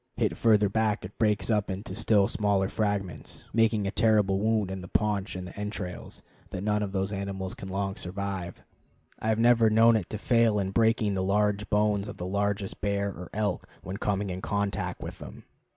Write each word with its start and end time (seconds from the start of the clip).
Hit 0.17 0.35
further 0.35 0.67
back 0.67 1.05
it 1.05 1.15
breaks 1.19 1.51
up 1.51 1.69
into 1.69 1.93
still 1.93 2.27
smaller 2.27 2.69
fragments, 2.69 3.45
making 3.53 3.85
a 3.85 3.91
terrible 3.91 4.39
wound 4.39 4.71
in 4.71 4.81
the 4.81 4.87
paunch 4.87 5.35
and 5.35 5.53
entrails 5.55 6.23
that 6.49 6.63
none 6.63 6.81
of 6.81 6.91
those 6.91 7.11
animals 7.13 7.53
can 7.53 7.69
long 7.69 7.95
survive. 7.95 8.63
I 9.19 9.27
have 9.29 9.37
never 9.37 9.69
known 9.69 9.95
it 9.95 10.09
to 10.09 10.17
fail 10.17 10.57
in 10.57 10.71
breaking 10.71 11.13
the 11.13 11.21
large 11.21 11.69
bones 11.69 12.07
of 12.07 12.17
the 12.17 12.25
largest 12.25 12.81
bear 12.81 13.09
or 13.09 13.29
elk 13.31 13.69
when 13.83 13.97
coming 13.97 14.31
in 14.31 14.41
contact 14.41 15.03
with 15.03 15.19
them. 15.19 15.43